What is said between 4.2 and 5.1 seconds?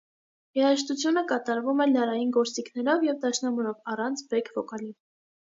բեք վոկալի։